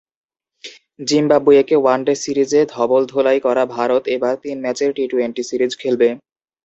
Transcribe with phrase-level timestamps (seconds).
[1.07, 6.07] জিম্বাবুয়েকে one day সিরিজে ধবলধোলাই করা ভারত এবার তিন ম্যাচের টি-টোয়েন্টি সিরিজ খেলবে।